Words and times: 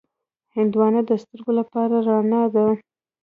هندوانه 0.55 1.01
د 1.07 1.11
سترګو 1.21 1.51
لپاره 1.59 1.95
رڼا 2.07 2.43
ده. 2.55 2.65